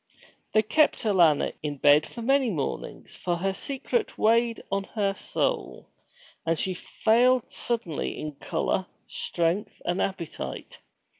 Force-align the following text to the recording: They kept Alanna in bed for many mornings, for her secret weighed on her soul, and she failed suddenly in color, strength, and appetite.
They 0.53 0.63
kept 0.63 1.03
Alanna 1.03 1.53
in 1.61 1.77
bed 1.77 2.07
for 2.07 2.23
many 2.23 2.49
mornings, 2.49 3.15
for 3.15 3.35
her 3.35 3.53
secret 3.53 4.17
weighed 4.17 4.63
on 4.71 4.83
her 4.95 5.13
soul, 5.13 5.91
and 6.43 6.57
she 6.57 6.73
failed 6.73 7.43
suddenly 7.53 8.17
in 8.17 8.31
color, 8.31 8.87
strength, 9.05 9.79
and 9.85 10.01
appetite. 10.01 10.79